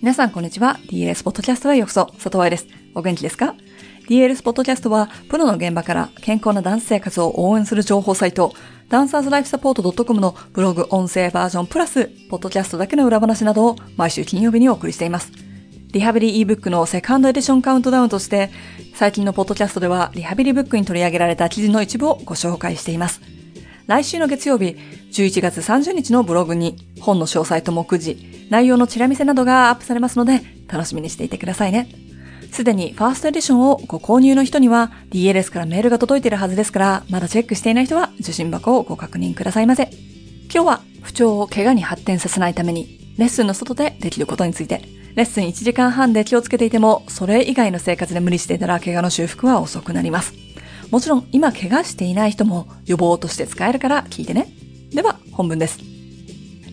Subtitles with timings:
[0.00, 0.78] 皆さんこんにちは。
[0.86, 2.10] DLS ポッドキャストへようこそ。
[2.16, 2.66] 里親です。
[2.94, 3.54] お元気ですか
[4.08, 8.54] ?DLS ポッドキャストは、プロの現場から健康なダンス生活を応援する情報サイト、
[8.88, 15.32] ダンサーズライフサポート .com のブログ音声バージョンプラス、ポッドキャストだけの裏話などを毎週金曜日にお送りしています。
[15.92, 18.48] リハビリ ebook のセカンドエディションカウントダウンとして、
[18.94, 23.20] 最近のポッドキャストではリハビリブックに取り上げられた記事の一部をご紹介しています。
[23.86, 24.76] 来週の月曜日、
[25.12, 31.88] 11月30日のブログに本の詳細と目次、内容のチラ見せなどがアップされますので、楽しみにしていてくださいね。
[32.52, 39.88] すでにファーストエディションをご購入の人には DLS からメールが届いているはずですから、まだチェックしていない人は受信箱をご確認くださいませ。
[40.52, 44.82] 今日は不調を怪我に発展させないために、レッスンの外でできることについて、
[45.14, 50.34] レッスン1時間半で気をつけていても、それ以外の生活で無理していたら怪我の修復は遅くなります。
[50.90, 54.48] もちろん今怪我していない人も予防として使えるから聞いてね。
[54.92, 55.78] では本文です。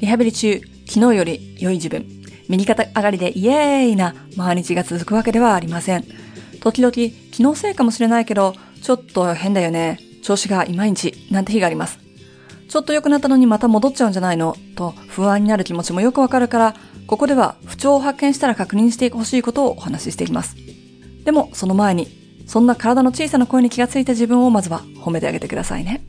[0.00, 2.06] リハビリ中、昨日より良い自分、
[2.48, 6.04] 右肩上がりでイエーイな毎日が続くわけではありません。
[6.60, 6.92] 時々
[7.32, 9.98] 気のせいかもしれないけど、ちょっと変だよね。
[10.22, 11.98] 調子がいまいちなんて日があります。
[12.68, 14.56] ちょっと良くなったのにまた戻っちゃうんじゃないの？
[14.74, 16.74] と不安になる気持ちもよくわかるから、
[17.06, 20.56] ここでは不調を発見したら確認してほしいことをお話ししていきます。
[21.24, 22.08] でもその前に
[22.46, 26.06] そんな体の小さな声に気がついた自分をまずは褒めてあげてくださいね。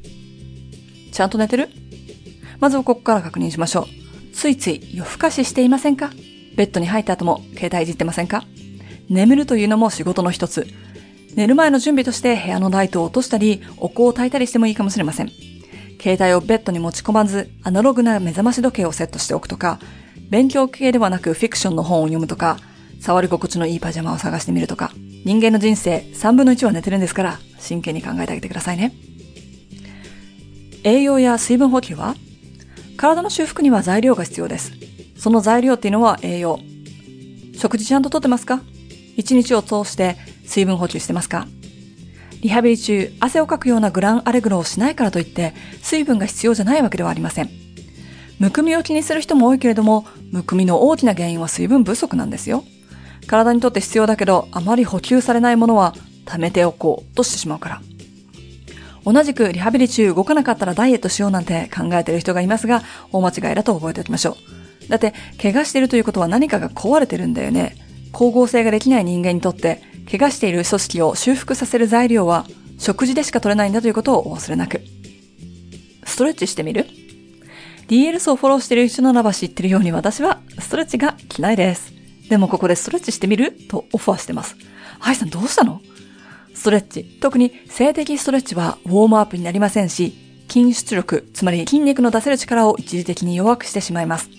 [1.12, 1.70] ちゃんと寝てる？
[2.60, 4.07] まずはここから確認しましょう。
[4.38, 6.12] ついつい夜更かししていませんか？
[6.56, 8.44] ベッドに入った後も携帯いじってませんか？
[9.10, 10.68] 眠るというのも仕事の一つ。
[11.36, 15.32] 寝る前の準備として部屋のライトを落としたり、お香を焚いたりしてもいいかもしれません。
[16.00, 19.80] 携帯をベッドに持ち込まず、アナログな目覚まし時計をセットしておくとか、
[20.30, 22.58] 勉強系ではなくフィクションの本を読むとか、
[23.02, 24.92] 触り心地のいいパジャマを探してみるとか、
[25.26, 28.94] 人間の人生3分の1は寝てるんですから、真剣に考えてあげてくださいね。
[30.84, 32.16] 栄養や水分補給は？
[32.98, 34.74] 体の修復には材料が必要です。
[35.16, 36.60] その材料っていうのは栄養。
[37.56, 38.62] 食事ちゃんととってますか？
[39.16, 41.48] 一日を通して水分補給してますか？
[42.42, 47.50] リハビリ中、汗をかくようなグランアレグロをしないからといって、水分が必要じゃないわけではありません。
[48.38, 52.64] むくみを気にする人も多いけれども、むくみの大きな原因は水分不足なんですよ。
[53.26, 57.82] 体にとって必要だけど、あまり補給されないものは貯めておこうとしてしまうから。
[59.10, 64.32] 同じくリハビリ中動かなかったらダイエットしようなんて考えてる人がいますが、大間違いだと覚えておきましょ
[64.86, 64.90] う。
[64.90, 67.78] だって、怪我してるということは何かが壊れてるんだよね。
[68.08, 69.82] 光合成ができない人間にとって、
[70.12, 72.46] 怪我している組織を修復させる材料は、
[72.80, 74.82] 食事でしか取れないんだということをお忘れなく。
[76.06, 76.86] ストレッチしてみる
[77.88, 81.94] ?DLS をフォローしてる人ならば知ってるように私はストレッチが嫌いです。
[82.30, 83.54] でもここでストレッチしてみる？
[83.70, 84.58] とオファーしてます。
[85.00, 85.82] ハイさんどうしたの？
[86.68, 90.14] トレッチ、特に静的ストレッチはウォームアップになりませんし、
[90.50, 94.30] 筋出力、つまり筋肉の出せる力を一時的に弱くしてしまいます。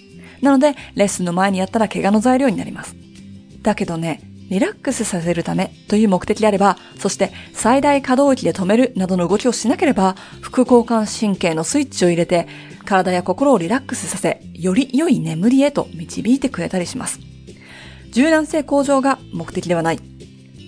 [0.43, 2.95] なので、レッスンの前にやったら怪我の材料になります。
[3.63, 12.47] だけどね、リラックスさせるためという目的であれば、そして最大可動域で止めるなどの動きをしなければ、副交感神経のスイッチを入れて、
[12.85, 17.21] 体や心をリラックスさせ、より良い眠りへと導いてくれたりします。
[18.11, 20.01] 柔軟性向上が目的ではない。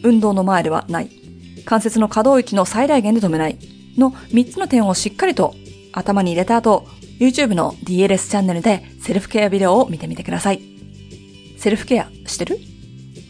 [0.03, 1.19] 運動の前ではない。
[1.65, 3.59] 関節の可動域の最大限で止めない。
[3.97, 5.54] の3つの点をしっかりと
[5.93, 6.87] 頭に入れた後、
[7.19, 10.60] YouTube の DLS チャンネルでセルフケアビデオを見てみてください。
[11.59, 12.59] セルフケアしてる？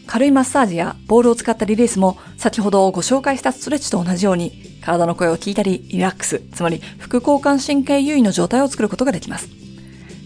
[0.07, 9.49] 軽いマッサージやボールを使ったリリースも先ほどご紹介したストレッチと同じように体の声を聞いたりリラックス、つまり副交感神経優位の状態を作ることができます。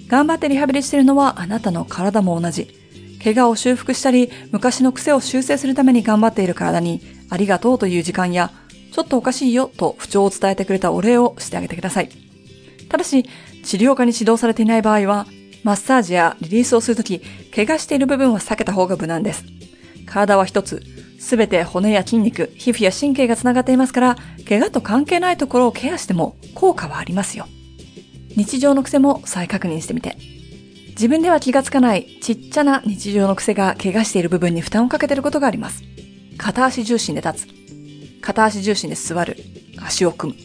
[0.08, 2.68] 頑張ってリハビリしているのはあなたの体も同じ。
[3.24, 8.52] 怪我を修復したり、昔の癖を修正するために頑張っている体に、ありがとうという時間や、
[8.92, 12.10] ちょっとおかしいよと不調を伝えてくれたお礼をしてあげてください。
[12.90, 13.26] ただし、
[13.64, 15.28] 治療家に指導されていない場合は、
[15.64, 17.22] マッサージやリリースをするとき、
[17.54, 19.44] 怪我している部分は避けた方が無難です。
[20.06, 20.84] 体は一つ、
[21.20, 27.48] すべて骨や筋肉、皮膚や神経が繋がっていますから、怪我と関係ないところをケアしても効果はありますよ。
[28.38, 30.18] 日常の癖も再確認してみて。
[30.90, 35.84] 自分では気がつかないちっちゃな日常の癖が怪我している部分に負担をかけていることがあります。
[36.38, 38.22] 片足重心で立つ。
[38.22, 39.38] 片足重心で座る。
[39.78, 40.40] 足を組む。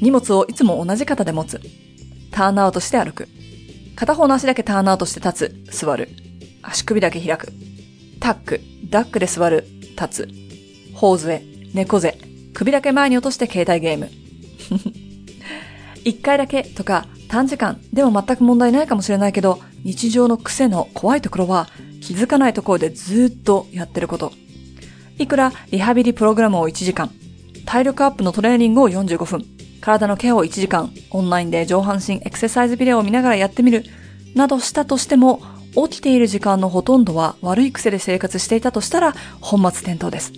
[0.00, 1.60] 荷物をいつも同じ肩で持つ。
[2.30, 3.28] ターンアウトして歩く。
[3.96, 5.76] 片方の足だけターンアウトして立つ。
[5.78, 6.08] 座る。
[6.62, 7.52] 足首だけ開く。
[8.18, 9.66] タック、ダックで座る。
[10.00, 10.28] 立つ。
[10.94, 11.42] 頬杖、
[11.74, 12.18] 猫背。
[12.54, 14.10] 首だけ前に落として携帯ゲーム。
[16.04, 21.68] 一回だけとか短時間でも全く問題ないかもしれないけど、日常の癖の怖いところは
[22.02, 24.32] 気づかないところでずっとやってること。
[25.22, 27.10] いくらリハビリプログラムを1時間、
[27.66, 29.44] 体力アップのトレーニングを45分、
[29.82, 33.84] 体のケアを1時間、オンラインで上半身エクササイズビデオを見ながらやってみる、
[34.34, 35.42] などしたとしても、
[35.74, 40.32] 起きている時間のほとんどは悪い癖で生活していたとしたら本末転倒です。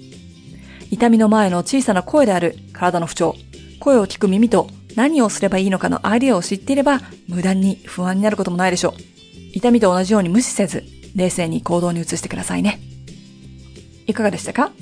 [0.91, 3.35] 痛みの前の小さな声である体の不調、
[3.81, 8.93] 声を聞く耳と何をすればいいのかのアイデアを知っていれば無駄に不安になることもないでしょう。
[9.55, 10.85] 痛みと同じように無視せず、
[11.15, 12.92] 冷静に行動に移してくださいね。
[14.07, 14.73] いかがでしたか？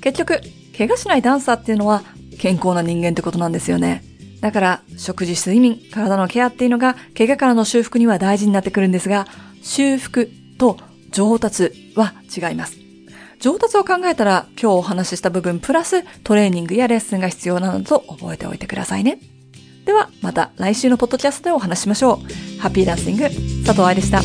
[0.00, 0.40] 結局、
[0.76, 2.02] 怪我しないダンサーっていうのは
[2.38, 4.04] 健康な人間ってことなんですよね。
[4.40, 9.26] だから、食事、睡眠、体のケアっていうのが、怪我からの修復には大事になってくるんですが、
[9.62, 10.78] 修復と
[11.10, 12.76] 上達は違います。
[13.40, 19.18] 上達を考えたら、今日お話しした部分プラストレーニングやレッスンが必要なのと覚えておいてくださいね。
[19.84, 22.60] では、また来週のポッドキャストでお話ししましょう。
[22.60, 23.24] ハッピーダンシング、
[23.64, 24.20] 佐藤愛でした。